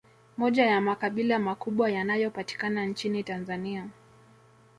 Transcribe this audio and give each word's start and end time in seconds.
Moja 0.37 0.65
ya 0.65 0.81
makabila 0.81 1.39
makubwa 1.39 1.89
yanayo 1.89 2.31
patikana 2.31 2.85
nchini 2.85 3.23
Tanzania 3.23 3.89